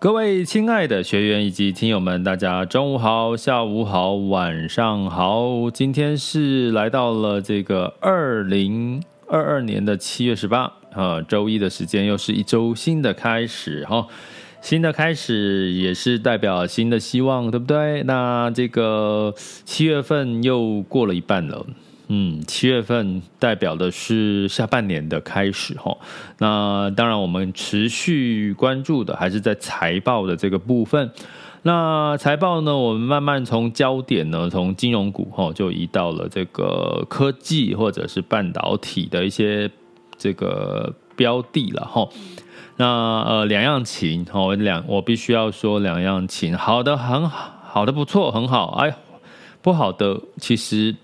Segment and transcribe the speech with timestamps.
[0.00, 5.70] 各位亲爱的学员以及听友们，大家中午好、下午好、晚上好。
[5.70, 14.06] 今天是来到了这个二零二二年的七月十八啊，周一的时间，又是一周新的开始哈。
[14.62, 18.02] 新的开始也是代表新的希望，对不对？
[18.04, 19.34] 那这个
[19.66, 21.66] 七月份又过了一半了。
[22.12, 25.96] 嗯，七月份代表的是下半年的开始哈。
[26.38, 31.08] 那当然，我们持续关注的还是在财报的这个部分。
[31.62, 39.70] 那财报呢，我们慢慢从焦点呢，从金融股哈，就移到了这个科技或者是半导体的一些
[40.18, 42.08] 这个标的了哈。
[42.76, 48.70] 那呃，两样情哈，两我必须要说两样情，好的很好，好的不错，很好。
[48.80, 48.96] 哎，
[49.62, 50.96] 不好的其实。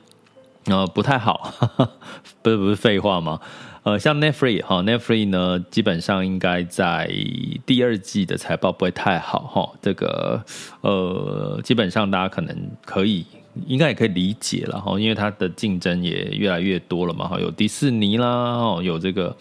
[0.68, 1.52] 呃，不太好，
[2.42, 3.40] 不是不是废话吗？
[3.84, 7.08] 呃，像 Netflix 哈，Netflix 呢，基本上应该在
[7.64, 9.72] 第二季的财报不会太好哈。
[9.80, 10.42] 这个
[10.80, 13.24] 呃，基本上大家可能可以，
[13.68, 19.36] 应该也可以理解了哈，因为它的竞争也越来越多了嘛哈，有迪士尼啦，哦，有这个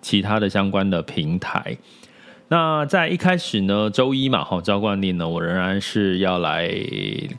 [0.00, 1.76] 其他的相关的平台。
[2.48, 6.74] 那在一开始呢，周一嘛哈，照惯例呢，我仍然是要来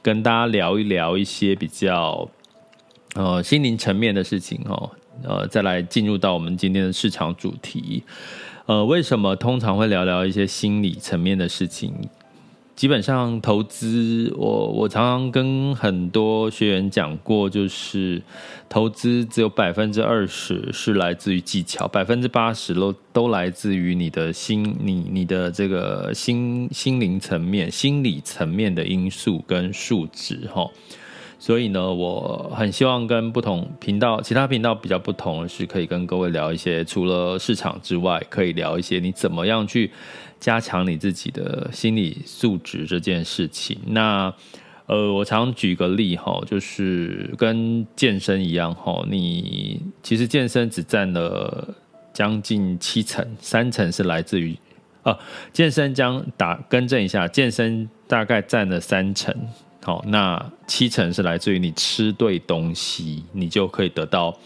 [0.04, 2.30] 跟大家聊一聊一些比较。
[3.14, 4.90] 呃，心灵层面的事情哦，
[5.24, 8.04] 呃，再来进入到我们今天的市场主题。
[8.66, 11.94] 呃，为什么通常会聊聊一些心理层面的事情？
[12.76, 18.20] 基本上投资，我我常常跟很多学员讲过，就是
[18.68, 30.68] 投资只有百分之二十是来自于技巧，百分之八十都都来自于你的心，你你的这个心心灵层面、心理层面的因素跟数值哈。
[31.46, 39.92] 所以呢，我很希望跟不同频道、其他频道比较不同的，是可以跟各位聊一些除了市场之外，可以聊一些你怎么样去
[40.40, 43.78] 加强你自己的心理素质这件事情。
[43.88, 44.34] 那
[44.86, 51.76] 呃，我常举个例哈，就是跟健身一样哈，你其实健身只占了
[52.14, 54.58] 将近七成，三成是来自于
[55.02, 55.20] 啊，
[55.52, 59.36] 健身将打更正一下，健身大概占了三成。
[59.84, 64.38] 好，那七成是来自于你吃对东西，你就可以得到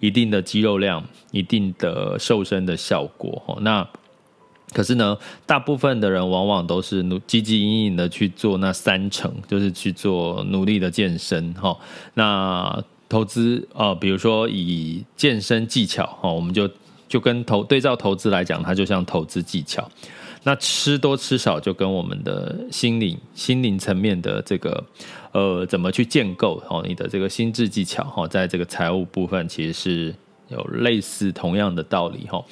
[0.00, 3.40] 一定的肌肉量、一定的瘦身的效果。
[3.46, 3.86] 哈，那
[4.72, 11.52] 可是呢，大部分的人往往都是努汲汲营营的去做那三成，就是去做努力的健身。
[11.54, 11.76] 哈，
[12.14, 16.68] 那投资啊，比如说以健身技巧，哈，我们就
[17.08, 19.88] 就跟投对照投资来讲，它就像投资技巧。
[20.42, 24.84] 那吃多吃少就跟我们的心灵、心灵层面的这个，
[25.32, 30.14] 呃，怎么去建构哦，你的这个心智技巧哈，在这个财务部分其实是
[30.48, 32.42] 有类似同样的道理哈。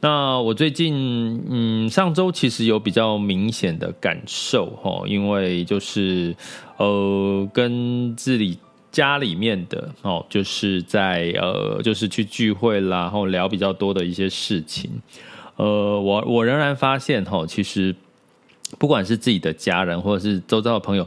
[0.00, 6.34] 那我最近嗯，上周其实有比较明显的感受哈，因为就是
[6.76, 8.58] 呃，跟自己
[8.90, 14.90] 家里面的哦，就是在呃，就是去聚会啦，然后聊比较多的一些事情。
[15.62, 17.94] 呃，我我仍然发现哈，其实
[18.80, 21.06] 不管是自己的家人或者是周遭的朋友，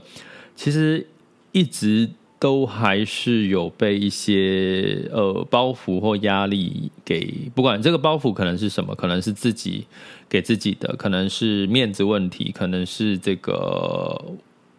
[0.56, 1.06] 其实
[1.52, 2.10] 一直
[2.40, 9.86] 都还是有被一些呃包袱或压力给，不管这个包袱可能是什么，可能是自己
[10.30, 14.24] 给自己的，可能是面子问题，可能是这个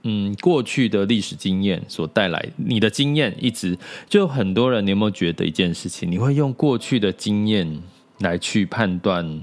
[0.05, 3.77] 嗯过去的历史经验所带来，你的经验一直
[4.09, 7.83] 就很多人，你有没有觉得一件事情，你会用过去的经验
[8.21, 9.43] 来去判断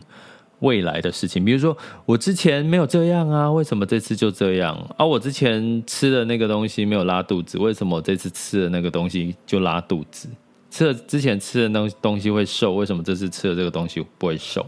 [0.59, 5.05] 未来的事情，比如说我之前没有这样啊，为什么这次就这样啊？
[5.05, 10.29] 我之前吃的那个东西没有拉肚子，为什么我这次吃的那个东西就拉肚子？
[10.71, 14.65] 吃了之前吃的东东西会瘦，为什么这次吃的这个东西不会瘦？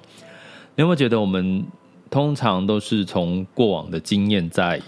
[0.75, 1.65] 你有没有觉得我们
[2.09, 4.79] 通常都是从过往的经验在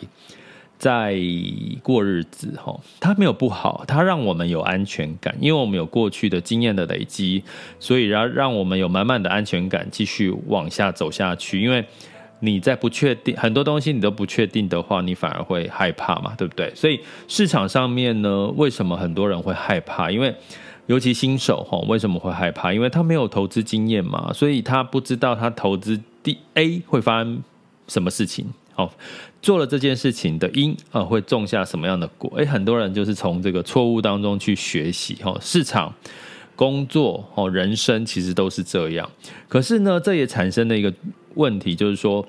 [0.78, 1.18] 在
[1.82, 2.54] 过日子？
[2.64, 7.44] 哈，它没有不好，它让我们有安全感，因为我们有过去的经验的累积，
[7.80, 11.62] 所以让让我们有满满的安全感，继续往下走下去。
[11.62, 11.84] 因为
[12.40, 16.72] 你在不确定很多东西你都不确定的话，你反而会害怕嘛，对不对？
[16.76, 20.12] 所以市场上面呢，为什么很多人会害怕？
[20.12, 20.36] 因为
[20.86, 22.72] 尤其新手哈，为什么会害怕？
[22.72, 27.42] 因为他没有投资经验嘛，所以他不知道他投资第 A 会发生
[27.88, 28.46] 什么事情。
[28.78, 28.90] 哦，
[29.42, 32.32] 做了这件事情的因啊，会种下什么样的果？
[32.38, 35.38] 诶，很多人就是从这个错误当中去学习哈。
[35.42, 35.94] 市场、
[36.56, 39.10] 工作哦，人生其实都是这样。
[39.50, 40.94] 可是呢，这也产生了一个。
[41.36, 42.26] 问题就是说，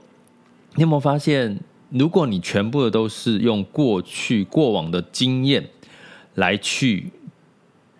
[0.74, 1.58] 你有没有发现，
[1.88, 5.66] 如果你全部的都是用过去过往的经验
[6.34, 7.10] 来去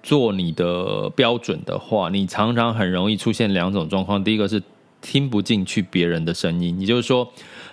[0.03, 4.23] 做你的标准的话，你常常很容易出现两种状况。
[4.23, 4.62] 第一个是
[5.00, 7.27] 听不进去别人的声音，也就是说，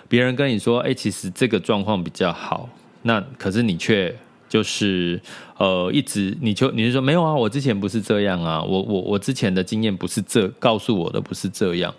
[0.08, 2.68] 别人跟你说：“哎，其实这个状况比较好。”
[3.02, 4.14] 那可是你却
[4.48, 5.20] 就是
[5.58, 11.94] 呃，一直你就你就说没有啊，我之前不是这样啊，我我我之前的经验不是这告诉我的不是这样。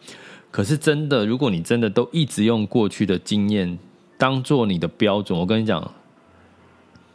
[0.50, 3.78] 可是真的，如果你真的都一直用过去的经验
[4.18, 5.92] 当做你的标准，我跟你讲，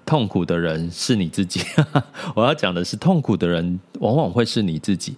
[0.07, 1.61] 痛苦的人是你自己。
[2.37, 5.17] 我要讲的是，痛苦的人往往会是你自己。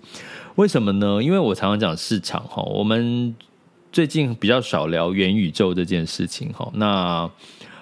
[0.55, 1.23] 为什么呢？
[1.23, 3.35] 因为我常常讲市场哈，我们
[3.95, 6.69] 最近比较少聊元宇宙这件事情哈。
[6.75, 7.31] 那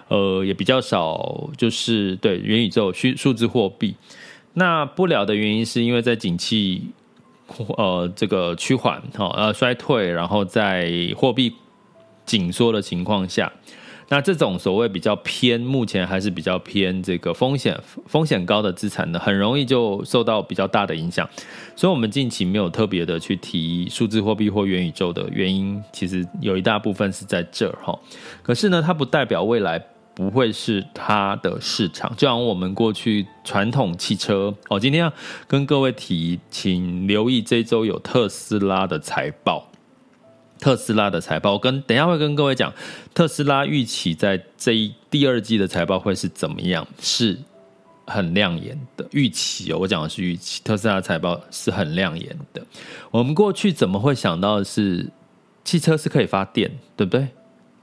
[0.09, 3.97] 呃，也比较少就是对元宇宙、虚数字货币。
[4.53, 6.91] 那不聊的原因是因为在景气。
[7.77, 11.53] 呃，这个趋缓哈，呃，衰退，然后在货币
[12.25, 13.53] 紧缩的情况下，
[14.13, 17.75] 那这种所谓比较偏，目前还是比较偏这个风险
[18.05, 21.27] 风险高的资产呢，很容易就受到比较大的影响。
[21.75, 27.99] 所以，我们近期没有特别的去提数字货币或元宇宙的原因，其实有一大部分是在这儿哈。
[28.43, 29.83] 可是呢，它不代表未来。
[30.15, 34.79] 不会是它的市场，就像我们过去传统汽车哦。
[34.79, 35.11] 今天要
[35.49, 39.72] 跟各位提，请留意这周有特斯拉的财报。
[40.63, 42.73] 特斯拉的财报，跟等一下会跟各位讲，
[43.13, 47.37] 特斯拉预期在这一第二季的财报会是怎么样，是
[48.07, 49.79] 很亮眼的预期哦。
[49.81, 52.65] 我讲的是预期，特斯拉财报是很亮眼的。
[53.11, 55.11] 我们过去怎么会想到的是
[55.65, 57.27] 汽车是可以发电，对不对？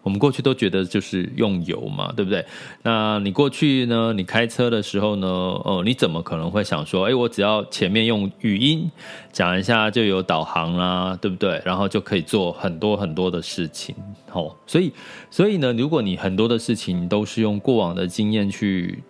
[0.02, 2.44] 我们过去都觉得就是用油嘛，对不对？
[2.84, 4.14] 那你过去呢？
[4.14, 5.28] 你开车的时候呢？
[5.28, 8.90] 哦，你怎么可能会想说，哎，我只要前面用语音
[9.34, 11.62] 讲一下就有导航啦，对不对？
[11.66, 13.94] 然后就可以做很多很多的事情。
[14.32, 14.94] 哦，所以，
[15.30, 19.04] 所以呢，如果你很多的事情都是用过往的经验去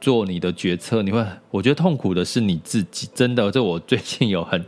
[0.00, 3.08] 做你的决策，你会，我觉得痛苦的是你自己。
[3.12, 4.64] 真的，这我最近有很。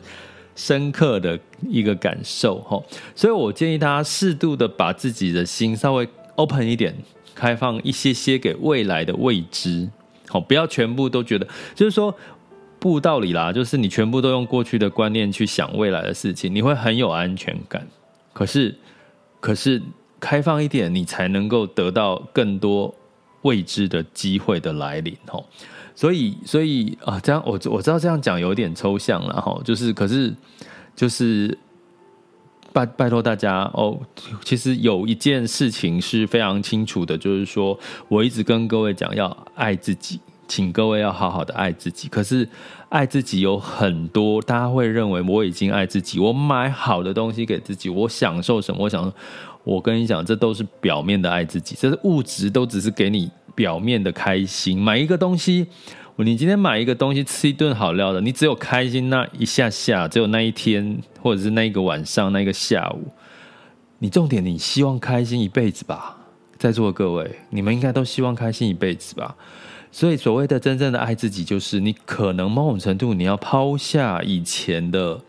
[0.58, 1.38] 深刻的
[1.68, 2.82] 一个感受哈，
[3.14, 6.92] 所以我建议大家适度的把自己的心稍微 open 一点，
[7.32, 9.88] 开放一些些给未来的未知，
[10.26, 11.46] 好，不要全部都觉得，
[11.76, 12.12] 就是说
[12.80, 17.86] 不道理啦，就是你全部都用过去的观念去想未来的事情，你会很有安全感。
[18.32, 18.74] 可是，
[19.38, 19.80] 可是
[20.18, 22.92] 开放一点，你才能够得到更多
[23.42, 25.40] 未知的机会的来临哈。
[25.98, 30.32] 所以，所以啊，这样我我知道这样讲有点抽象了哈，就是可是
[30.94, 31.58] 就是
[32.72, 33.98] 拜拜托大家哦，
[34.44, 37.76] 其实有一件事情是非常清楚的，就是说
[38.06, 42.06] 我一直跟各位讲要爱自己，请各位要好好的爱自己。
[42.06, 42.48] 可是
[42.90, 48.84] 爱自己有很多，大家会认为我已经爱自己，我买好的东西给自己，我享受什么？
[48.84, 49.12] 我想，
[49.64, 53.28] 我跟你讲，这都是表面的爱自己，这是物质，都只是给你。
[53.58, 55.66] 表面的开心，买一个东西，
[56.18, 63.08] 你今天买一个东西，吃一顿好料的，你只有开心那一下下，只有那一天，或者是那一个晚上，那一个下午，
[63.98, 66.16] 你重点，你希望开心一辈子吧？
[66.56, 69.34] 在座的各位，你们应该都希望开心一辈子吧？
[69.90, 75.20] 所以，所谓的真正的爱自己，就是你可能某种程度，你要抛下以前的。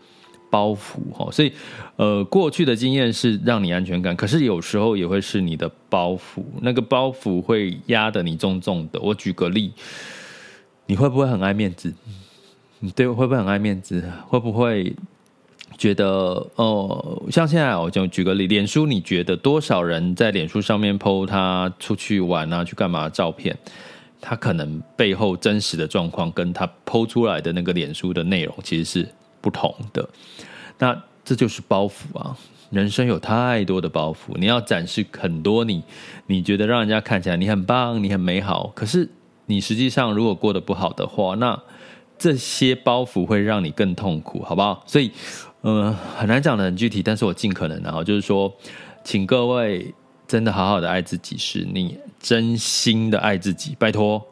[0.50, 1.52] 包袱哈，所以，
[1.94, 9.00] 呃，过去的经验是让你安全感，可是有时候也会是你的包袱，那个包袱会压得你重重的。
[9.00, 9.72] 我举个例，
[10.86, 11.94] 你会不会很爱面子？
[12.80, 14.02] 你对，会不会很爱面子？
[14.26, 14.92] 会不会
[15.78, 23.56] 觉得哦，像现在我就举个例，脸书，你觉得多少人在脸书上面 po 他出去玩啊，去干嘛的照片？
[24.20, 29.08] 他可能背后真实的状况跟他 po 出来的那个脸书的内容其实是。
[29.40, 30.08] 不同的，
[30.78, 32.36] 那这就是包袱啊！
[32.70, 35.82] 人生有太多的包袱，你要展示很多你，
[36.26, 38.70] 你觉得让人家看起来你很棒，你很美好。
[38.74, 39.08] 可是
[39.46, 41.60] 你实际上如果过得不好的话，那
[42.16, 44.84] 这些包袱会让你更痛苦，好不好？
[44.86, 45.10] 所以，
[45.62, 48.52] 嗯、很难讲的很具体，但是我尽可能的，就是说，
[49.02, 49.92] 请各位
[50.28, 54.24] 真的好好的爱自己，是你真心的爱自己，拜托，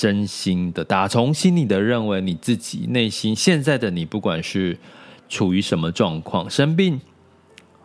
[0.00, 4.78] 真心的打从心里的认为你自己内心现在的你，不管是
[5.28, 6.98] 处于什么状况，生病，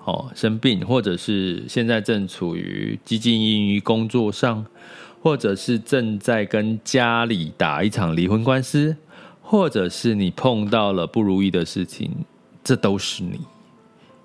[0.05, 4.65] 哦，生病，或者是现在正处于汲汲营于工作上，
[5.21, 8.95] 或者是正在跟家里打一场离婚官司。
[9.47, 12.09] 或者是你碰到了不如意的事情，
[12.63, 13.37] 这都是你；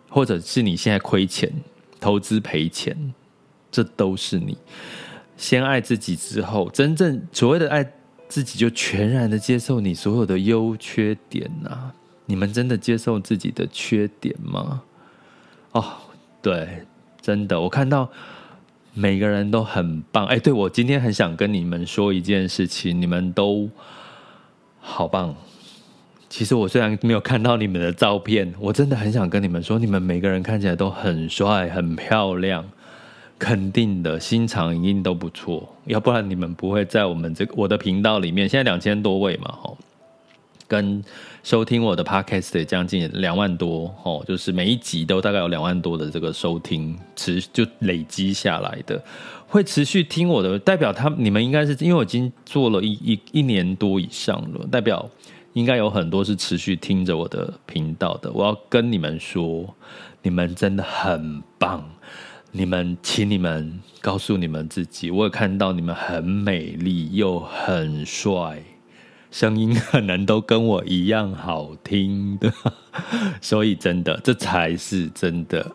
[0.09, 1.52] 或者是你现在亏钱、
[2.00, 3.12] 投资赔钱，
[3.70, 4.56] 这都是你。
[5.40, 7.82] 先爱自己之后，真正所谓的爱
[8.28, 11.90] 自己，就全然的接受你所有的优缺点啊！
[12.26, 14.82] 你们真的接受自己的缺点吗？
[15.73, 15.82] 哦，
[16.42, 16.85] 对，
[17.23, 18.11] 真的，我看到
[18.92, 20.26] 每个人都很棒。
[20.26, 23.70] 哎，对，我今天很想跟你们说一件事情，你们都。
[24.82, 25.35] 好棒！
[26.28, 32.64] 其实我虽然没有看到你们的照片，我真的很想跟你们说，你们每个人看起来都很帅、很漂亮，
[33.40, 38.47] 肯定的，心肠一定都不错，要不然你们不会在我们这我的频道里面。
[38.47, 39.78] 现在两千多位嘛，吼，
[40.68, 41.02] 跟
[41.42, 49.02] 收听我的 podcast 也将近两万多，吼，就是每一集都大概有两万多的这个收听，持就累积下来的。
[49.49, 55.09] 会持续听我的，代表他你们应该是因为我已经做了一一一年多以上了，代表
[55.54, 58.30] 应该有很多是持续听着我的频道的。
[58.32, 59.75] 我要跟你们说，
[60.23, 61.82] 你们真的很棒，
[62.52, 68.62] 你们请你们告诉你们自己，我有看到你们很美丽又很帅，
[69.30, 72.52] 声音可能都跟我一样好听的，
[73.40, 75.73] 所以真的这才是真的。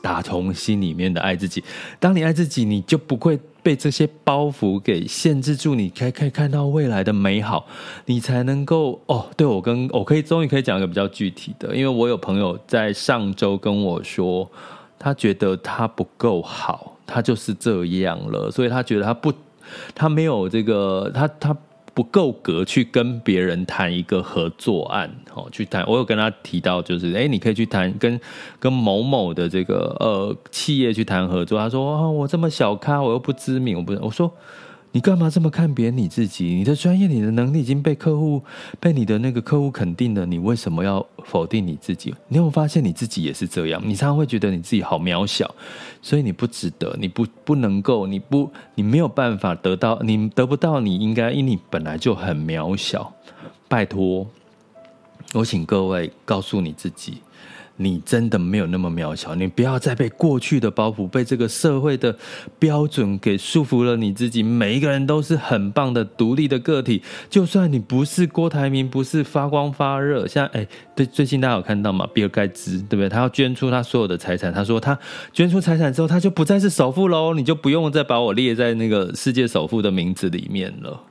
[0.00, 1.62] 打从心里面的爱自己，
[1.98, 7.66] 当你爱自己，你就不会被这些包袱给限制住，你可以可以看到未来的美好，
[8.06, 9.28] 你才能够哦。
[9.36, 14.50] 对，我跟我可以终于可以讲一个比较具体的，因为我有朋友在上周跟我说，
[14.98, 19.32] 他觉得他不够好，他就是这样了，所以他觉得他不，
[19.94, 21.56] 他没有这个，他他。
[21.96, 25.84] 不够格去跟别人谈一个合作案，哦，去谈。
[25.86, 28.20] 我有跟他提到，就是，哎，你可以去谈跟
[28.58, 31.56] 跟某某的这个呃企业去谈合作。
[31.56, 34.28] 他说，哦，我这么小咖，我又不知名，我不，我说。
[34.94, 35.98] 你干嘛这么看别人？
[35.98, 38.40] 你自己，你的专业，你的能力已经被客户、
[38.78, 42.14] 被你的那个客户肯定了，你为什么要否定你自己？
[42.28, 43.82] 你有没有发现你自己也是这样？
[43.84, 45.52] 你常常会觉得你自己好渺小，
[46.00, 53.12] 所以你不值得，你不不能够，你不，你没有办法得到，你得不到，你应该，因为你本来就很渺小。
[53.66, 54.24] 拜托，
[55.32, 57.18] 我请各位告诉你自己。
[57.76, 62.16] 你真的没有那么渺小，你不要再被过去的包袱、被这个社会的
[62.58, 64.42] 标准给束缚了你自己。
[64.44, 72.06] 每一个人都是很棒的、独立的个体，就算你不是郭台铭，不是发光发热，像哎，对，最近大家有看到吗？
[72.14, 73.08] 比尔盖茨，对不对？
[73.08, 74.96] 他要捐出他所有的财产，他说他
[75.32, 81.02] 捐出财产之后，他就不再是首富喽，你就不用再把我列在那个世界首富的名字里面了。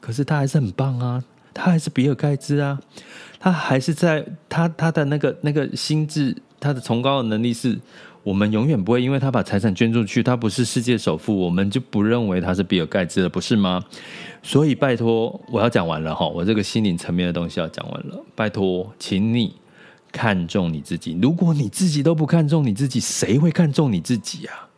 [0.00, 2.78] 可是他还是很棒啊，他还是比尔盖茨啊。
[3.42, 7.76] 他还是在他他的那个那个心智，他的崇高的能力是，
[8.22, 13.84] 我们永远不会因为他把财产捐出去，他不是世界首富，我们就不认为他是比尔盖茨了，不是吗？
[14.44, 19.56] 所以拜托，我要讲完了哈，我这个心灵层面的东西要讲完了，拜托，请你
[20.12, 21.18] 看重你自己。
[21.20, 24.68] 如果你自己都不看重你自己，谁会看重你自己啊？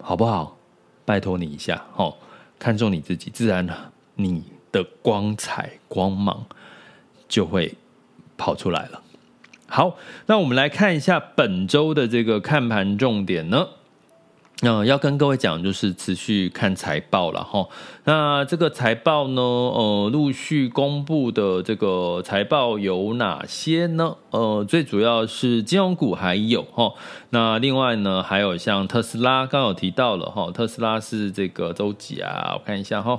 [0.00, 0.58] 好不好？
[1.04, 2.12] 拜托你一下，哈，
[2.58, 3.64] 看重你自己，自然
[4.16, 4.42] 你
[4.72, 6.44] 的光彩光芒。
[7.32, 7.74] 就会
[8.36, 9.00] 跑出来了。
[9.66, 9.96] 好，
[10.26, 13.68] 那我们来看一下本周的这个看盘重点呢。
[14.60, 17.66] 那、呃、要跟各位讲，就是持续看财报了哈。
[18.04, 24.14] 那这个财报呢，呃，陆续公布的这个财报有哪些呢？
[24.30, 26.92] 呃，最主要是金融股还有哈。
[27.30, 30.50] 那另外呢，还有像特斯拉，刚有提到了哈。
[30.52, 32.52] 特斯拉是这个周几啊？
[32.54, 33.18] 我看一下哈。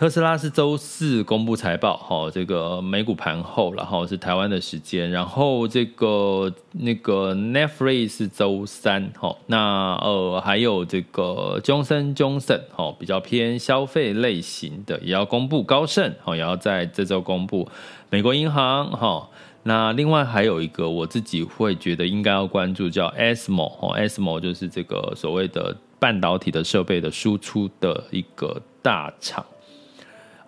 [0.00, 17.68] 特斯拉是周四公布财报，哈，这个美股盘后，然后是台湾的时间，然后这个那个 Netflix 是周三，哈，那呃还有这个 Johnson Johnson，哈，比较偏消费类型的也要公布，高盛，哈，也要在这周公布，
[18.08, 19.28] 美国银行，哈，
[19.64, 29.44] 那另外还有一个我自己会觉得应该要关注，叫 ASML，哈，ASML 就是这个所谓的半导体的设备的输出的一个大厂。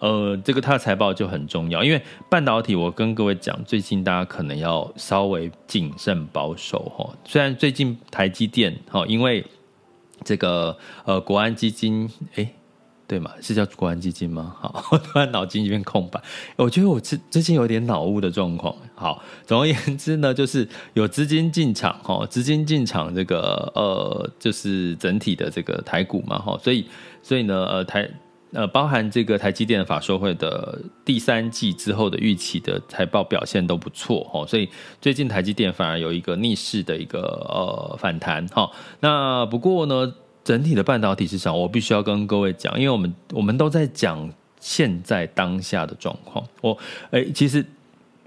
[0.03, 7.09] 呃，这个它的财报就很重要，因为半导体，我跟各位讲，最近大家可能要稍微谨慎保守哈。
[7.25, 9.47] 虽然最近台积电哈，因为
[10.25, 12.53] 这个呃国安基金，哎，
[13.07, 13.31] 对嘛？
[13.41, 14.57] 是叫国安基金吗？
[14.59, 16.21] 好， 我突然脑筋一片空白。
[16.57, 18.75] 我觉得我最最近有点脑雾的状况。
[18.97, 26.89] 好，总而言之呢，就是有资金进场哈，资金进场这个呃，就是整体的这个台股嘛哈，所以
[27.23, 28.11] 所以呢呃台。
[28.53, 34.69] 呃，包含这个台积电法说会的第三季之后的预期的财报表现都不错哦，所以
[35.01, 38.71] 最近台积电反而有一个逆势的一个呃反弹哈。
[39.01, 40.13] 那不过呢，
[40.45, 44.31] 整体的半导体市场，我必须要跟各位讲，因为我们我们都在讲
[44.61, 46.47] 现在当下的状况。
[46.61, 46.77] 我
[47.13, 47.65] 诶，其实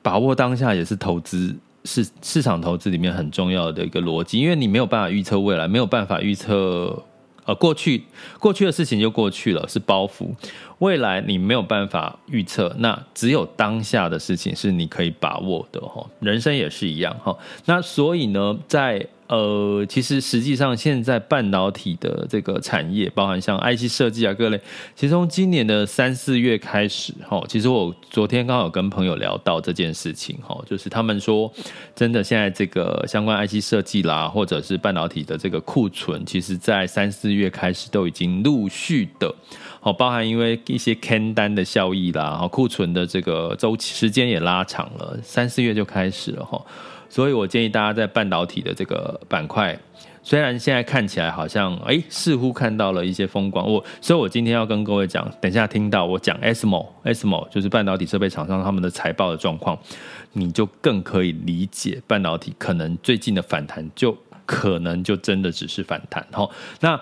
[0.02, 7.04] 把握当下也是投资市市场投资里面很重要的一个逻辑，因为你没有办法预测未来，没有办法预测。
[7.46, 8.04] 呃，过去
[8.40, 10.28] 过去的事情就过去了，是包袱。
[10.80, 16.06] 未来你没有办法预测，那只有当下的事情是你可以把握的哈。
[16.20, 17.38] 人生也是一样哈。
[17.66, 24.62] 那所以呢，在呃，其实实际上现在半导体的这个产业，包含像 IC 设计啊各类，
[24.96, 31.52] 其实从今年的三四月开始哈，其实我昨天刚好有跟朋友聊到这件事情哈，就是他们说，
[31.96, 39.34] 真的现在这个相关 IC 设计啦，或者是半导体的这个库存，其实在三四月开始都已经陆续的。
[39.86, 46.60] 哦，包含因为一些 can 单的效益啦，哈，库存的这个周期时间也拉长了，三四月就开始了哈，
[47.08, 49.78] 所以我建议大家在半导体的这个板块，
[50.24, 59.78] 虽然现在看起来好像哎，似乎看到了一些风光，我，所以我今天要跟各位讲，等一下听到我讲 SMO SMO 就是半导体设备厂商他们的财报的状况，
[60.34, 66.50] 你就更可以理解半导体可能最近的反弹，就可能就真的只是反弹哈，
[66.80, 67.00] 那。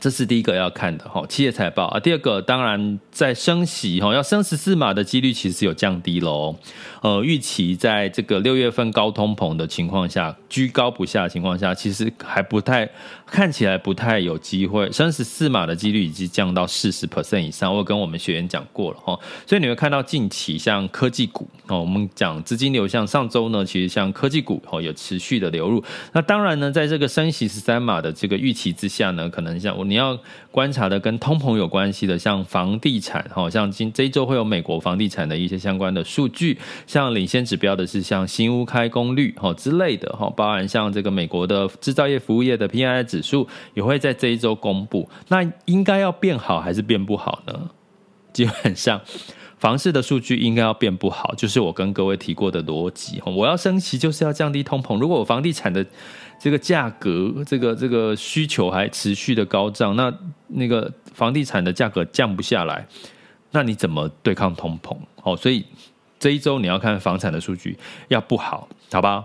[0.00, 1.98] 这是第一个要看的哈，企业财报啊。
[1.98, 6.54] 第二个，当然在升息哈，要升十四码的几率其实有降低喽。
[7.00, 12.88] 呃，预期在这个六月份高通膨的情况下，居高不下的情况下，其实还不太
[13.26, 17.74] 看起来不太有机会升十四码的几率已经降到四十 percent 以上。
[17.74, 25.82] 我跟我们学员讲过了哈，所以你会看到近期像科技股哦，我们讲资金流向，上周呢，其实像科技股哦有持续的流入。
[26.12, 29.85] 那当然呢，在这个升息十三码的这个预期之下呢，可能像我。
[29.86, 30.18] 你要
[30.50, 45.08] 观察的跟通膨有关系的，像房地产，哈，像今这一周会有美国房地产的一些相关的数据，像领先指标的是像新屋开工率，哈之类的，哈，包含像这个美国的制造业、服务业的 PI 指数也会在这一周公布。
[45.28, 47.70] 那应该要变好还是变不好呢？
[48.32, 49.00] 基本上，
[49.58, 54.98] 房市的数据应该要变不好，就是我跟各位提过的逻辑，我要升息就是要降低通膨。
[54.98, 55.84] 如果我房地产的
[56.38, 60.12] 这个价格，这个这个需求还持续的高涨，那
[60.48, 62.86] 那个房地产的价格降不下来，
[63.50, 64.96] 那你怎么对抗通膨？
[65.22, 65.64] 哦，所以
[66.18, 67.76] 这一周你要看房产的数据
[68.08, 69.24] 要不好，好吧？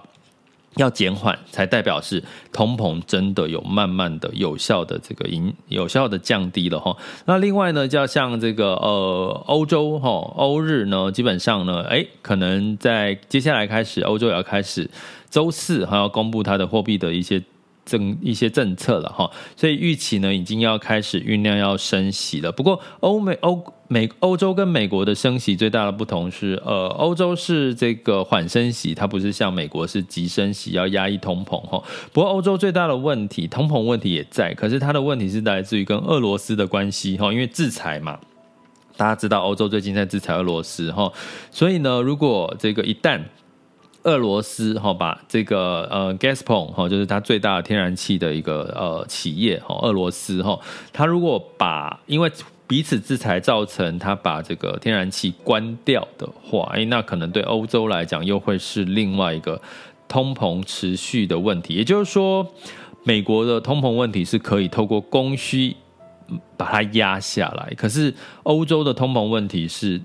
[0.76, 6.96] 要减缓才代表是通膨真的有慢慢的有效的这个营有效的降低了哈。
[7.26, 14.90] 那另外呢，就要像这个呃欧洲哈欧日呢，基本上呢，哎，可能在接下来开始欧洲也要开始。
[15.30, 17.42] 周四还要公布它的货币的一些
[17.92, 22.50] 政一些政策了哈，所以预期呢已经要开始酝酿要升息了。
[22.50, 31.84] 不过欧美欧美欧洲跟美国的升息最大的不同是，呃，欧洲是这个缓升息，它不是像美国是急升息要压抑通膨哈。
[32.14, 38.18] 不过欧洲最大的问题，通膨问题也在，可是它的问题是来自于跟俄罗斯的关系哈，因为制裁嘛，
[38.96, 41.12] 大家知道欧洲最近在制裁俄罗斯哈，
[41.52, 43.20] 所以呢，如果这个一旦
[44.04, 50.60] 俄罗斯哈把这个呃 Gazprom 哈就是它最大的天然气的一个呃企业哈，俄罗斯哈，
[50.92, 52.32] 它如果把因为
[52.66, 59.62] 彼此制裁造成它把这个天然气关掉的话，哎，那可能对欧洲来讲又会是另外一个
[60.08, 61.76] 通膨持续的问题。
[61.76, 62.48] 也就是说，
[63.04, 65.76] 美国的通膨问题是可以透过供需
[66.58, 68.12] 把它压下来，可是
[68.44, 70.02] 欧洲的通膨问题是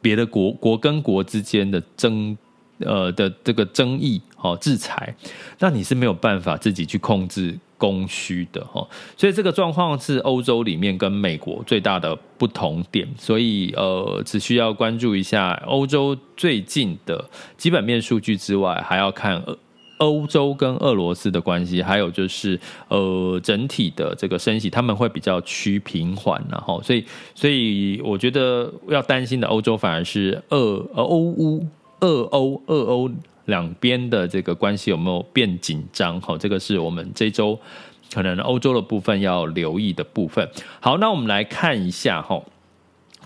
[0.00, 2.38] 别的国国跟国之间的争。
[2.80, 5.14] 呃的这个争议，哈，制裁，
[5.58, 8.86] 那你是没有办法自己去控制供需的，哈，
[9.16, 19.42] 所以这个状况是欧洲里面跟美国最大的不同点，所以呃，只需要关注一下欧洲最近的基本面数据之外，还要看
[19.98, 30.58] 欧洲跟俄罗斯的关系，还有就是呃整体的这个升息，他们会比较趋平缓，然后，所以所以我觉得要担心的欧洲反而是俄
[30.94, 31.66] 呃欧乌。
[32.00, 33.10] 二欧、二欧
[33.46, 36.20] 两边的这个关系有没有变紧张？
[36.20, 37.58] 好，这个是我们这周
[38.12, 40.48] 可能欧洲的部分要留意的部分。
[40.80, 42.42] 好，那我们来看一下哈，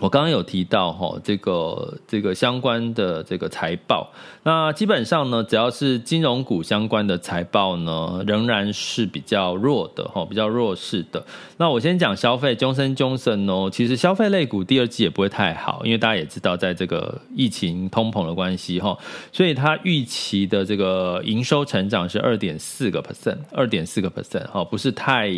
[0.03, 4.11] 我刚刚有提到哈，这个这个相关的这个财报，
[4.43, 11.25] 那基本上呢，只要是金融股相关的财报呢，仍然是比较弱的哈，比较弱势的。
[11.55, 18.97] 那我先讲消费，Johnson Johnson 哦，其实消费类股第二季也不会太好，因为大家也知道，在这个疫情通膨的关系哈，
[19.31, 25.31] 所以它预期的这个营收成长是二点四个 percent，二点四个 percent 哈，不是太。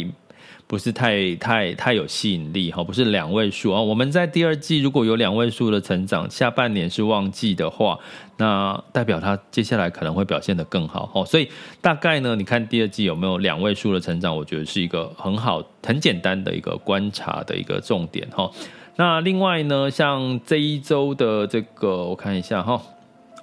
[0.67, 3.79] 不是太太太有吸引力哈，不是两位数啊。
[3.79, 7.99] 我们在第二季如果有两位数的成长，下半年是旺季的话，
[8.37, 11.23] 那代表它接下来可能会表现得更好哈。
[11.23, 11.47] 所以
[11.81, 18.49] 大概呢，你看第二季有没有两位数的成长，我觉得是一个很好、很简单的一个观察的一个重点哈。
[18.95, 22.81] 那另外呢，像这一周的这个，我看一下哈，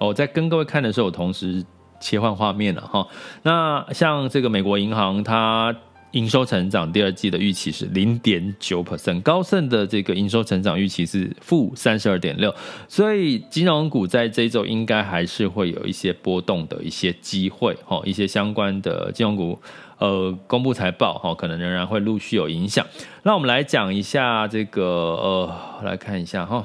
[0.01, 1.65] 我在跟各位看的时候，同时
[2.01, 3.07] 切换画面了哈。
[3.43, 5.73] 那像这个美国银行它。
[6.13, 12.53] 营收成长第二季的预期是零点九 percent，高盛的这个营收成长预期是负三十二点六，
[12.87, 19.59] 所以金融股在这一周应该还是会有一些波动的一些机会，哈，一些相关的金融股，
[19.97, 22.85] 呃，公布财报，哈，可能仍然会陆续有影响。
[23.23, 26.63] 那我们来讲一下这个，呃，来看一下哈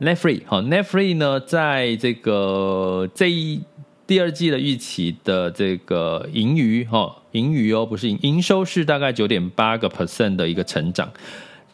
[0.00, 3.62] ，Netflix，好，Netflix 呢，在这个这一。
[4.06, 11.10] 第二季的预期的这个盈余哈，盈余哦，不是盈营收是大概九点八个 percent 的一个成长，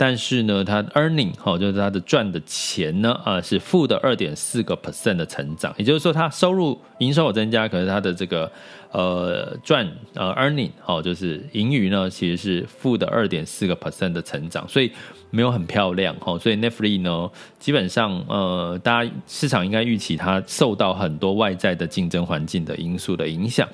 [0.02, 8.50] 但是呢，它 earning 哈，就是它的赚的钱呢啊是负的二点四个 percent 的成长，也就是说它收入营收有增加，可是它的这个
[8.90, 14.90] 呃赚呃 earning 哈，就是盈余呢其实是负的二点四个 percent 的成长，所以。
[15.34, 23.66] 没有很漂亮哈，所以 Netflix 呢，基本上呃，大家市场应该预期它受到很多外在的竞争环境的因素的影响，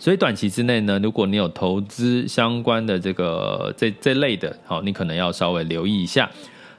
[0.00, 6.30] 所以短期之内呢，如果你有投资相关的这个这这类的，好，你可能要稍微留意一下。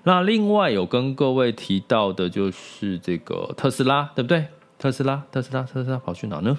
[0.03, 4.47] 那另外有跟各位提到的就是这个特斯拉，对不对？
[4.79, 6.57] 特斯拉，特斯拉，特斯拉跑去哪呢？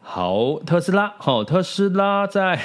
[0.00, 2.60] 好，特斯拉，好，特斯拉在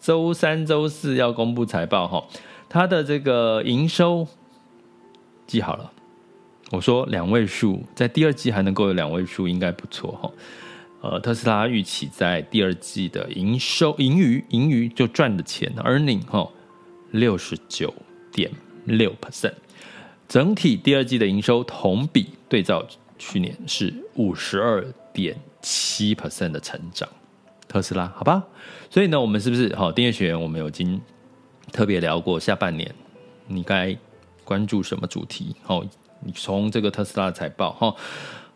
[0.00, 2.26] 周三、周四要公布财报哈。
[2.68, 4.26] 它的这个营收
[5.46, 5.92] 记好了，
[6.72, 10.28] 我说两位数，在第二季还能够有两位数，应该不错哈。
[11.02, 16.48] 呃，特斯拉预期在第二季的营收、盈余、盈余就赚的钱，earning 哈，
[17.10, 17.92] 六十九
[18.32, 18.50] 点
[18.84, 19.52] 六 percent，
[20.28, 22.86] 整体第二季的营收同比对照
[23.18, 27.08] 去年是五十二点七 percent 的成长，
[27.66, 28.44] 特斯拉好吧？
[28.88, 30.40] 所以呢，我们是不是好订阅学员？
[30.40, 31.00] 我们有经。
[31.70, 32.92] 特别聊过下半年
[33.46, 33.96] 你该
[34.44, 35.56] 关注什么主题？
[35.66, 35.86] 哦，
[36.20, 37.96] 你从这个特斯拉财报哈，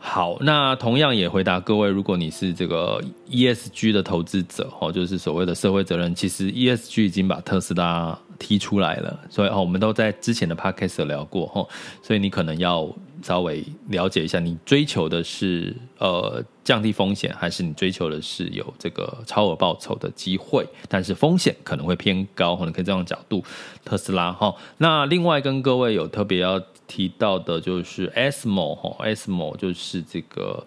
[0.08, 11.66] 好，那同样也回答各位，如果你是这个 ESG 的投资者，哦，就是所谓的社会责任，其实 ESG 已经把特斯拉踢出来了，所以哦，我们都在之前的 podcast 聊过哈，
[12.04, 12.88] 所以你可能要
[13.20, 23.44] 稍微了解一下，你追求的是呃降低风险，还是你追求的是有这个超额报酬的机会，但是风险可能会偏高，可能可以这样角度，
[23.84, 24.54] 特斯拉哈。
[24.78, 30.66] 那另外跟各位有特别要提到的就是 ASML 哈，ASML 就是这个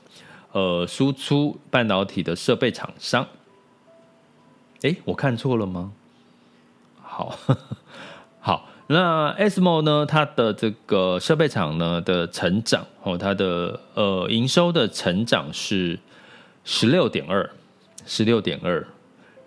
[0.52, 3.28] 呃输出半导体的设备厂商。
[4.82, 5.92] 诶，我看错了吗？
[7.02, 7.38] 好，
[8.40, 10.06] 好，那 ASML 呢？
[10.06, 16.00] 它的这个设备厂呢的成长哦，它的呃营收的成长是
[16.64, 17.50] 十六点二，
[18.06, 18.88] 十六点二，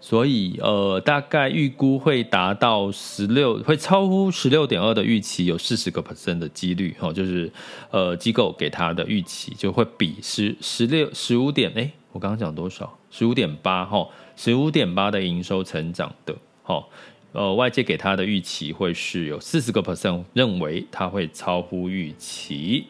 [0.04, 7.48] 所以呃大概预估会达到十六，会超乎十六点二的预期，有四十个 percent 的几率哦，就是
[7.92, 12.98] 呃机构给他的预期就会比十十六十五点哎，我刚刚讲多少？
[13.12, 16.34] 十五点八哈，十五点八的营收成长的
[16.64, 16.84] 哈。
[17.30, 22.86] 呃，外界给他的预期会是有四十个 percent 认为它会超乎预期，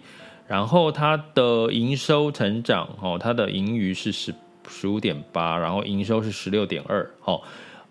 [0.48, 4.34] 然后它的营收成长，哦，它的盈余是十
[4.68, 7.40] 十五点八，然后营收是十六点二，哦，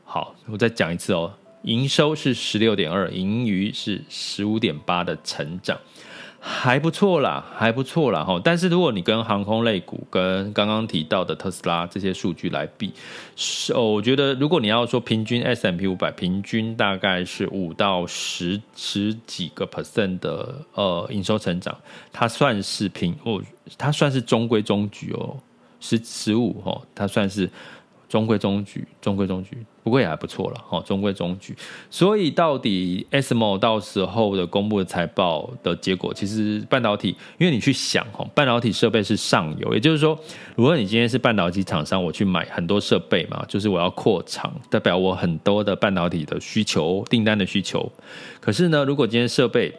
[0.04, 5.78] 好，我再讲一次哦，营收是十六点二，盈余是十五点八的成长。
[6.44, 8.42] 还不错啦，还不错啦哈。
[8.44, 12.92] 但是如果你跟航空类股、跟刚刚提到的特斯拉这些数据来比，
[13.36, 21.78] 是哦，我觉得如果你要说平均 S M P 五百平均大概是五到十十几个 percent 的呃营收成长，
[22.12, 23.40] 它算是平哦，
[23.78, 25.38] 它算是中规中矩哦，
[25.82, 27.50] 十十五哦，它算是
[28.08, 31.56] 中规中矩，中规中矩，不过也还不错了，哈，中规中矩。
[31.90, 40.20] 所以到底 SMO 到时候的公布的财报的结果，其实半导体，因为你去想，哈，半导体设备是上游，也就是说，
[40.58, 47.90] 如果你今天是半导体厂商，我去买很多设备嘛，就是我要扩厂，代表我很多的半导体的需求，订单的需求。
[48.42, 49.74] 可是呢，如果今天设备，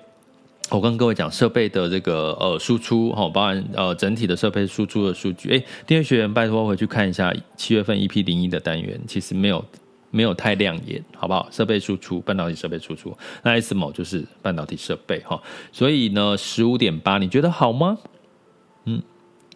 [0.73, 5.55] 我跟各位讲设备的这个呃输出哈，包含呃整体的设备输出的数据。
[5.55, 9.63] 哎，订阅学员拜托回去看一下七月份 EP 零一的单元，其实没有
[10.11, 11.47] 没有太亮眼，好不好？
[11.51, 15.39] 设备输出，半导体设备输出，那 ismo 就是半导体设备哈。
[15.73, 17.99] 所以呢，十五点八，你觉得好吗？
[18.87, 19.03] 嗯，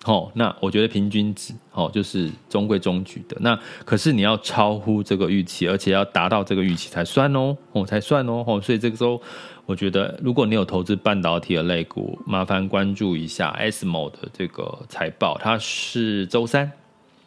[0.07, 3.37] 好，那我觉得平均值哦，就是中规中矩的。
[3.41, 9.21] 那可是你要超乎这个预期，而且要达到这个预期才算哦，哦才算哦，哦，所以这个时候。
[9.69, 16.71] 我觉得，如果你有投资半导体的类股，麻烦关注一下 ASMO 的这个财报，它是周三，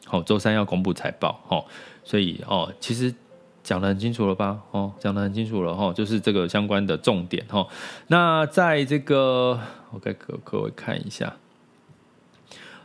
[0.06, 1.66] 好，周三要公布财报，哦，
[2.06, 3.14] 所以哦，其实
[3.62, 7.68] 讲得很清楚了吧，哦，讲得很清楚了，哈，就是这个相关的重点，哈。
[8.08, 9.60] 那在这个，
[9.92, 11.36] 我给各各位看一下，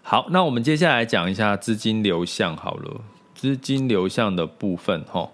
[0.07, 3.01] 好，那我们接下来讲一下资金流向好了，
[3.35, 5.27] 资金流向的部分，哈。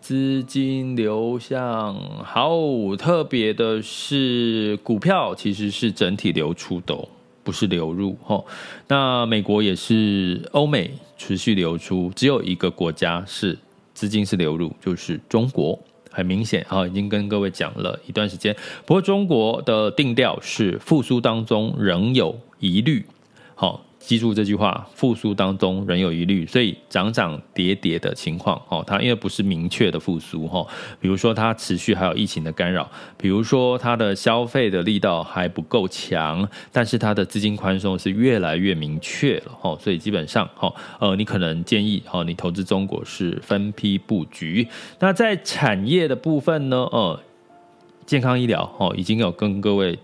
[0.00, 2.50] 资金流向好，
[2.96, 6.96] 特别的是股票其实是整体流出的，
[7.44, 8.42] 不是流入哈。
[8.88, 13.56] 那美国也是欧美持续流出，只有一个国家是
[13.92, 15.78] 资金是流入，就是中国。
[16.10, 18.56] 很明显啊，已经跟各位讲了一段时间。
[18.86, 23.04] 不过中国的定调是复苏当中仍有疑虑，
[23.54, 23.82] 好。
[24.00, 30.66] 记住这句话，复苏当中仍有疑虑，所以涨涨跌跌的情况，哦，它因为不是明确的复苏，哈，
[30.98, 44.66] 比如说它持续还有疫情的干扰，比如说它的消费的力道还不够强，但是它的资金宽松是越来越明确了，哈，所以基本上，哈，呃，你可能建议，哈，你投资中国是分批布局。
[44.98, 47.20] 那在产业的部分呢，呃，
[48.06, 49.98] 健康医疗，哦，已经有跟各位。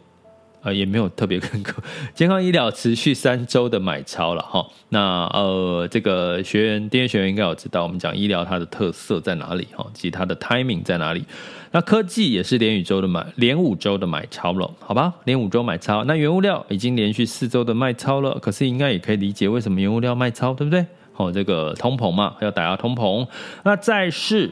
[0.66, 1.72] 呃，也没有特别跟个
[2.12, 4.66] 健康医疗持续三周的买超了哈。
[4.88, 11.24] 那呃，这个学员订阅学员应该有知道，我们讲医疗它的特色在哪里哈，及它的 timing 在哪里。
[11.70, 15.14] 那科技也是连五周的买，连五周的买超了，好吧？
[15.22, 16.02] 连五周买超。
[16.02, 20.84] 那原物料已经连续四周的卖超了，可是应该也可以理解为什么原物料卖超，对不对？
[21.12, 23.24] 好，这个通膨嘛，要打压通膨。
[23.62, 24.50] 那债市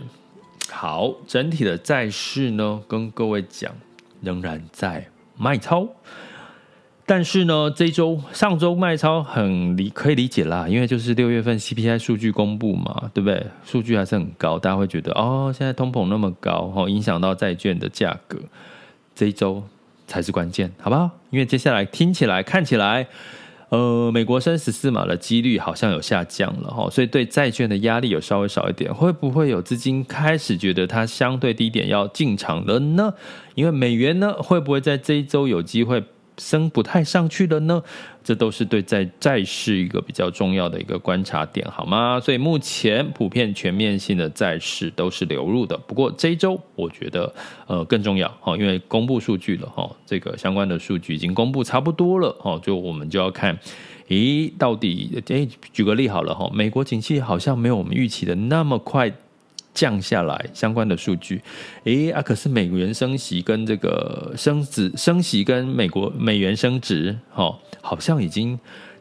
[0.71, 3.73] 好，整体的债市呢，跟各位讲，
[4.21, 5.09] 仍然在。
[5.37, 5.89] 卖超，
[7.07, 13.47] 但是呢，这周上周卖超很理可以理解啦，因为就是六月份 CPI 数据公布嘛，对不对？
[13.65, 18.39] 数据还是很高，大家会觉得哦，现在通膨那么高，哦，影响到债券的价格，
[19.15, 19.63] 这一周
[20.07, 21.11] 才是关键，好不好？
[21.31, 23.07] 因为接下来听起来看起来。
[23.75, 28.95] 呃，美国升十四码的几率好像有下降了哈，所以对债券的压力有稍微少一点。
[28.95, 33.13] 会不会有资金开始觉得它相对低点要进场了呢？
[33.57, 36.05] 因为美元呢，会不会在这一周有机会？
[36.39, 37.83] 升不太上去了呢，
[38.23, 42.19] 这都是对债债市一个比较重要的一个观察点，好吗？
[42.21, 47.33] 所以目前普遍全面性的债市都是流入的，不过这一周我觉得
[47.67, 53.59] 呃更重要哈，因为公布数据了哈，这个相关的数据已经公布差不多了哦，就我们就要看，
[54.09, 59.13] 咦，到底诶，举个例好了哈，美国景气好像没有我们预期的那么快。
[59.75, 61.43] 降下来相关的数据，
[61.83, 68.59] 诶啊，可是美元升息跟这个升值升息跟美国美元升值，哦，好像已经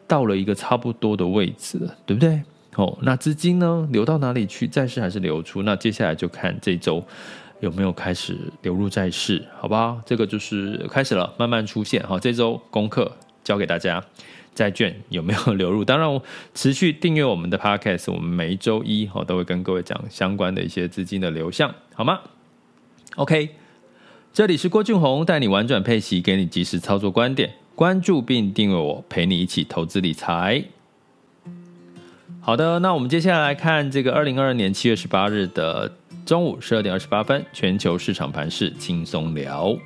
[0.07, 2.41] 到了一个差不多的位置了，对不对？
[2.75, 4.67] 哦，那资金呢流到哪里去？
[4.67, 5.61] 债市还是流出？
[5.61, 7.03] 那接下来就看这周
[7.59, 10.01] 有没有开始流入债市，好吧？
[10.05, 12.01] 这个就是开始了，慢慢出现。
[12.01, 14.03] 好，这周功课交给大家。
[14.55, 15.83] 债券有没有流入？
[15.83, 16.21] 当然，
[16.53, 22.19] 持续订阅我们的 Podcast，我们每周一哦都会跟各位讲相关的一些资金的流向，好吗
[23.15, 23.49] ？OK，
[24.31, 30.65] 这里是郭俊宏，带你玩转配息，给你及时操作观点，关注并订阅我，陪你一起投资理财。
[32.41, 35.93] 好的，那我们接下来看这个二零二二年七月十八日的
[36.25, 39.77] 中午十二点二十八分，全球市场盘势轻松聊。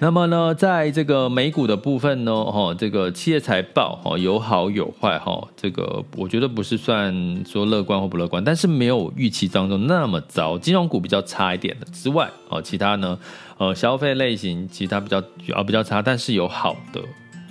[0.00, 7.12] 那么呢，在这个美股的部分呢，哈，这个企业财报哈有好有坏哈，这个我觉得不是算
[7.44, 10.56] 说乐观或不乐观，但是没有预期当中那么糟。
[10.56, 13.18] 金融股比较差一点的之外，哦，其他呢，
[13.56, 15.18] 呃，消费类型其他比较
[15.52, 17.02] 啊比较差，但是有好的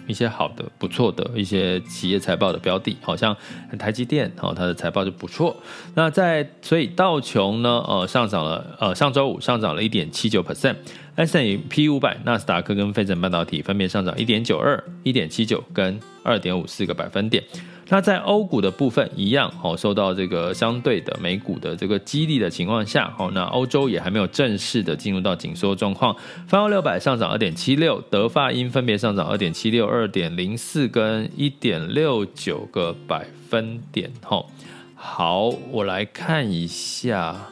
[0.08, 3.36] 一些好的不错的一些企业财报的标的，好像
[3.78, 5.54] 台积电哦，它的财报就不错。
[5.96, 10.78] 那在所以道琼呢，呃，上涨了，呃，上周五上涨了一点七九 percent。
[11.18, 17.44] S&P 五百、纳斯达克跟费城半导体分别上涨一点九二、一点七九跟二点五四个百分点。
[17.90, 26.16] 那在欧股的部分一样，哦，受到这个相对的美股的这个激励的情况下，哦，那欧洲也还没有正式的进入到紧缩状况。
[26.48, 34.12] 泛欧六百上涨二点七六，德法英分别上涨二点七六、二点零四跟一点六九个百分点。
[34.22, 34.46] 哈，
[34.94, 37.48] 好，我来看一下，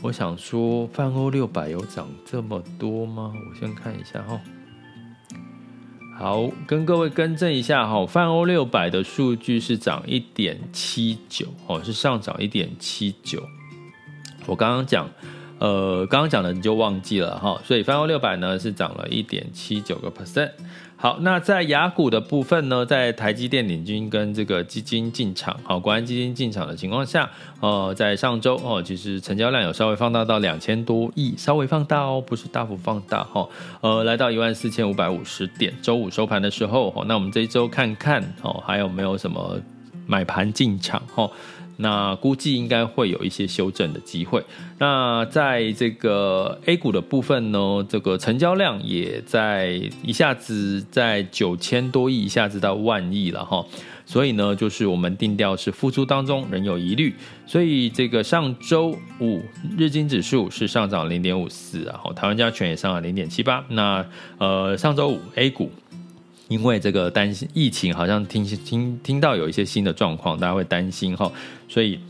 [0.00, 3.32] 我想说泛欧六百有涨这么多吗？
[3.34, 4.40] 我先看一下哈。
[6.16, 13.42] 好，跟各位更正一下哈，泛欧六百的数据是涨一点七九哦，是上涨一点七九。
[14.46, 15.10] 我刚刚讲，
[15.58, 20.52] 呃，刚刚讲的你就忘记了哈，所以泛欧六百呢是涨了一点七九个 percent。
[21.00, 27.30] 好，那在雅股的部分呢，在台积电领军跟这个基金进场，好，国安基金进场的情况下，
[27.60, 33.48] 呃，在上周哦，其实成交量有稍微放大到两千多亿，稍微放大哦，不是大幅放大哈，
[33.80, 39.56] 呃，来到一万四千五百五十点，周五收盘的时候，那我们这一周看看哦，还有没有什么
[40.04, 41.30] 买盘进场哈？
[41.80, 44.44] 那估计应该会有一些修正的机会。
[44.78, 53.64] 那在这个 A 股的部分呢，这个成交量也在一下子在九千多亿，一下子到万亿了哈。
[54.04, 57.14] 所以呢，就是我们定调是复苏当中仍有疑虑。
[57.46, 59.42] 所以这个上周五
[59.76, 63.64] 日经指数是上涨零点五四，然后台湾加权也上了零点七八。
[63.68, 64.04] 那
[64.38, 65.70] 呃上周五 A 股。
[66.48, 71.30] 因为这个担心疫情，好像听听听到有一些新的状况，大家会担心哈，
[71.68, 72.00] 所以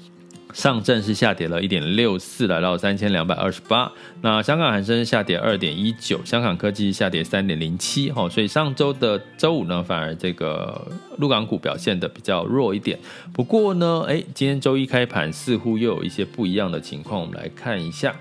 [0.54, 3.90] 上证是下跌了一点六四，来到三千两百二十八。
[4.22, 8.28] 那香港恒生下跌二点一九，香港科技下跌三点零七哈。
[8.28, 10.86] 所以上周的周五呢，反而这个
[11.18, 12.98] 陆港股表现得比较弱一点。
[13.32, 18.14] 不过呢，哎，今天周一开盘似乎又有一些不一样的情况，我们来看一下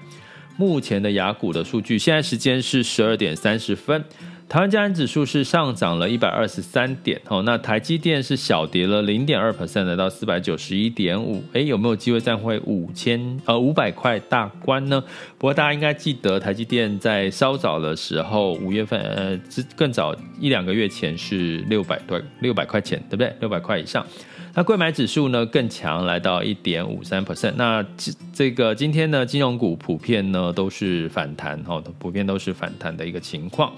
[0.57, 1.97] 目前的雅股的数据。
[1.97, 4.03] 现在时间是十二点三十分。
[4.49, 15.03] 台湾加权指数是上涨了一百二十三点，哦，那台积电是小跌了零点二 percent，来到四百九十一点五，哎，有没有机会站回五千呃五百块大关呢？
[15.37, 19.37] 不过大家应该记得，台积电在稍早的时候，五月份呃，
[19.75, 23.33] 更早一两个月前是六百多六百块钱，对不对？
[23.41, 24.05] 六百块以上。
[24.53, 27.51] 那柜买指数呢更强，来到一点五三 percent。
[27.57, 33.73] 那这这个今天呢，金融股普遍呢都是反弹，哦，普遍都是反弹的一个情况。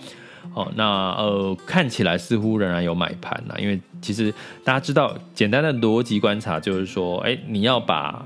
[0.53, 4.33] 哦，那呃，看起来似乎仍然有买盘呐，因为其实
[4.63, 8.25] 大家知道，简单的逻辑观察就是说，哎，你要把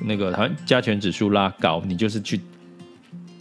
[0.00, 2.40] 那个台湾加权指数拉高，你就是去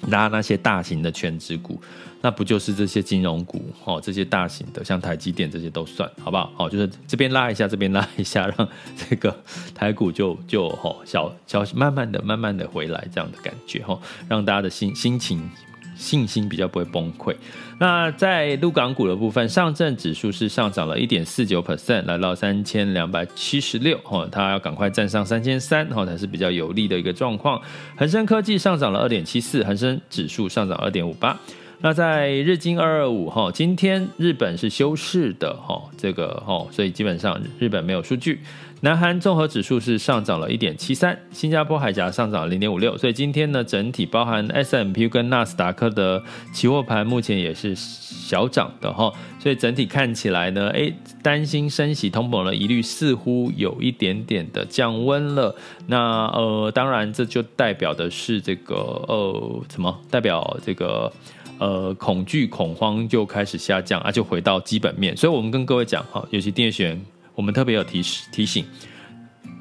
[0.10, 1.82] 拉那些大型的全值股，
[2.22, 6.52] 那不就是这些金融股哦，这些大型的，像台积电这些都算，好不好？
[6.58, 9.36] 哦，就是这边拉一下，这边拉一下， 让这个
[9.74, 15.50] 台股就就哦小小慢慢的、慢慢的回来这样的感觉哦，让大家的心心情。
[15.98, 17.36] 信心比较不会崩溃。
[17.80, 24.00] 那在陆港股的部分，上证指数是上涨了一点四九 percent，来到三千两百七十六。
[24.06, 27.62] 哦，它要赶快站上三千三，哦，才是比较有利的一个状况。
[27.96, 31.38] 恒生科技上涨了二点七四，恒生指数上涨二点五八。
[31.80, 38.40] 那在日经二二五，哈，今天日本是休市的，哈，这个，哈，所以基本上日本没有数据。
[38.82, 55.56] 南韩综合指数是上涨了一点七三，新加坡海峡上涨零点五六，所以今天呢，整体包含 S M P 跟纳斯达克的期货盘目前也是小涨的哈，所以整体看起来呢，诶，担心升息通膨的疑虑似乎有一点点的降温了。
[55.88, 60.00] 那呃，当然这就代表的是这个呃什么？
[60.12, 61.12] 代表这个
[61.58, 65.18] 呃恐惧恐慌就开始下降啊，就回到基本面。
[65.18, 67.06] 所以我们跟各位讲哈，尤其订阅学员。
[67.38, 68.66] 我们特别有提示提醒，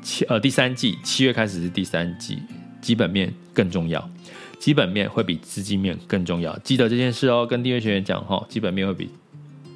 [0.03, 2.39] 七呃第三季七月开始是第三季，
[2.81, 4.11] 基本面更重要，
[4.59, 7.47] 基本面会比资金面更重要，记得这件事哦。
[7.47, 9.11] 跟订阅学员讲哈，基本面会比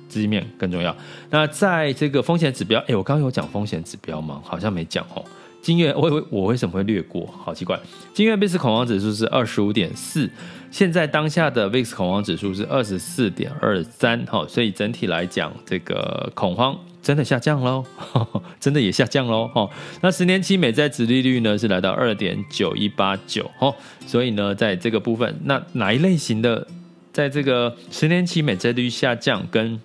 [0.09, 0.97] 资金面更重要。
[1.29, 4.41] 那在这个风险指标，哎，我刚刚有讲风险指标吗？
[4.43, 5.23] 好像没讲哦。
[5.61, 7.27] 金月我我我为什么会略过？
[7.45, 7.79] 好奇怪。
[8.15, 10.31] 金月 VIX 恐慌指数是二十五点四，
[10.71, 16.75] 现在当下的 VIX 恐慌指数是二十四点二三，哈，所以整体来讲，这个恐慌。
[17.03, 17.85] 真的下降喽，
[18.61, 19.69] 真的也下降喽，哈。
[20.03, 23.75] 那十年期美债殖利率呢是来到二点九一八九，哈。
[24.07, 26.67] 所以呢，在这个部分，那哪一类型的，
[27.13, 29.81] 在这个十年期美债率下降跟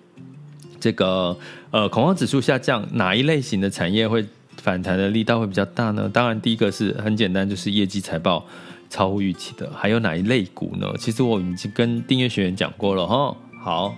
[0.78, 1.36] 这个
[1.70, 4.24] 呃恐慌指数下降，哪一类型的产业会
[4.62, 6.10] 反弹的力道会比较大呢？
[6.12, 8.44] 当然，第一个是很简单，就是业绩财报
[8.90, 9.70] 超乎预期的。
[9.74, 10.92] 还有哪一类股呢？
[10.98, 13.34] 其实我已经跟订阅学员讲过了，哈。
[13.64, 13.94] 好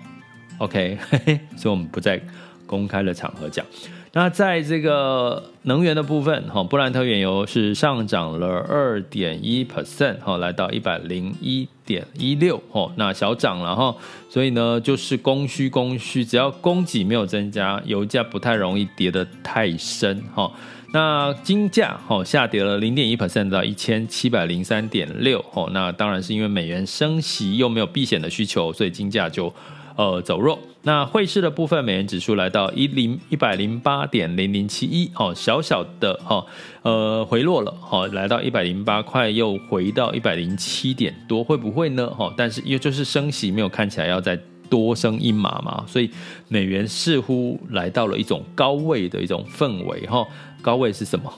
[0.58, 2.20] ，OK，嘿嘿，所以我们不再。
[2.68, 3.66] 公开的场合讲。
[4.12, 13.94] 那在这个能源的部分，哈，布兰特原油是上涨了二点一 percent，哈，来到一百零一点一六，哈，那小涨了哈，
[14.30, 20.50] 所以呢，就是供需供需，只要供给没有增加，油价不太容易跌得太深，哈。
[20.94, 29.52] 那金价哈下跌了零点一 percent 到一千七百零三点六，哈，那当然是因为美元升息又没有避险的需求，所以金价就。
[29.98, 30.56] 呃，走弱。
[30.82, 36.46] 那汇市的部分，美元指数来到一零一百零八点零零七一，哦，小小的哈，
[36.82, 42.08] 呃，回落了，哦，来到一百零八块，又回到一百零七点多，会不会呢？
[42.10, 44.38] 哈，但是又就是升息没有看起来要再
[44.70, 46.08] 多升一码嘛，所以
[46.46, 50.24] 美元似乎来到了一种高位的一种氛围，哈，
[50.62, 51.32] 高位是什么？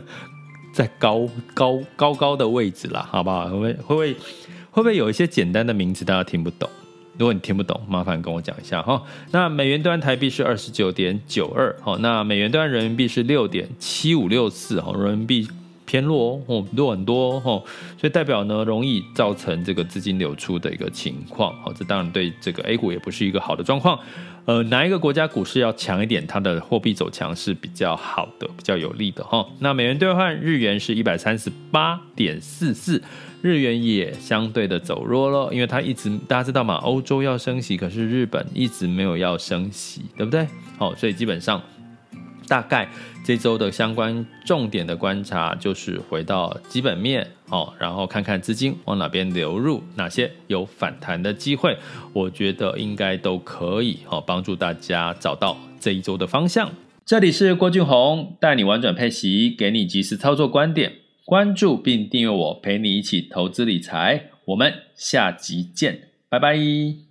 [0.72, 3.46] 在高高高高的位置啦，好不好？
[3.48, 6.68] 会不会会不会会不会有一些简单的名词大家听不懂？
[7.20, 9.02] 如果你听不懂，麻烦跟我讲一下哈。
[9.30, 15.46] 那美元端台币是二十九点九二，哈，那美元端人民币是六点七五六四，哈，人民币
[15.90, 17.60] 偏弱哦，弱很多哦，
[17.98, 23.98] 所以代表呢，容易造成这个资金流出的一个情况，哦，这当然对这个 A 股也不是一个好的状况。
[24.44, 29.44] 呃，哪一个国家股市要强一点，它的货币走强是比较好的，比较有利的哈。
[29.58, 33.02] 那美元兑换日元是一百三十八点四四。
[33.42, 40.46] 日元也相对的走弱了，因为它一直大家知道嘛，欧洲要升息，可是日本一直没有要升息，对不对？
[40.76, 41.60] 好，所以基本上
[42.50, 42.88] 大概
[43.24, 51.78] 这周的相关重点的观察就是回到基本面，哦，然后看看资金往哪边流入，哪些有反弹的机会，
[52.12, 56.72] 我觉得应该都可以哦，帮助大家找到这一周的方向。
[57.06, 60.94] 这里是郭俊宏，带你玩转配息，给你及时操作观点。
[61.24, 64.30] 关注并订阅我，陪你一起投资理财。
[64.46, 67.09] 我们下集见，拜拜。